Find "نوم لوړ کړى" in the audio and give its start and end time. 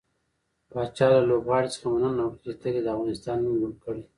3.43-4.03